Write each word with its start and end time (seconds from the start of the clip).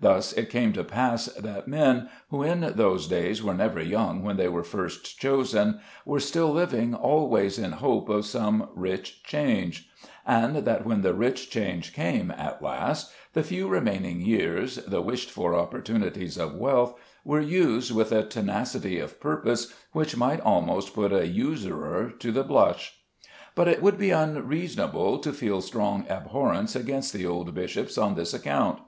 Thus 0.00 0.32
it 0.32 0.48
came 0.48 0.72
to 0.72 0.82
pass 0.82 1.26
that 1.26 1.68
men, 1.68 2.08
who 2.30 2.42
in 2.42 2.62
those 2.76 3.06
days 3.06 3.42
were 3.44 3.52
never 3.52 3.78
young 3.82 4.22
when 4.22 4.38
they 4.38 4.48
were 4.48 4.62
first 4.64 5.18
chosen, 5.20 5.80
were 6.06 6.18
still 6.18 6.50
living 6.50 6.94
always 6.94 7.58
in 7.58 7.72
hope 7.72 8.08
of 8.08 8.24
some 8.24 8.70
rich 8.74 9.22
change; 9.22 9.86
and 10.26 10.56
that 10.64 10.86
when 10.86 11.02
the 11.02 11.12
rich 11.12 11.50
change 11.50 11.92
came 11.92 12.30
at 12.30 12.62
last, 12.62 13.12
the 13.34 13.42
few 13.42 13.68
remaining 13.68 14.22
years, 14.22 14.76
the 14.76 15.02
wished 15.02 15.30
for 15.30 15.54
opportunities 15.54 16.38
of 16.38 16.54
wealth, 16.54 16.94
were 17.22 17.38
used 17.42 17.94
with 17.94 18.12
a 18.12 18.24
tenacity 18.24 18.98
of 18.98 19.20
purpose 19.20 19.74
which 19.92 20.16
might 20.16 20.40
almost 20.40 20.94
put 20.94 21.12
a 21.12 21.26
usurer 21.28 22.10
to 22.18 22.32
the 22.32 22.42
blush. 22.44 22.94
But 23.54 23.68
it 23.68 23.82
would 23.82 23.98
be 23.98 24.10
unreasonable 24.10 25.18
to 25.18 25.34
feel 25.34 25.60
strong 25.60 26.06
abhorrence 26.08 26.74
against 26.74 27.12
the 27.12 27.26
old 27.26 27.52
bishops 27.54 27.98
on 27.98 28.14
this 28.14 28.32
account. 28.32 28.78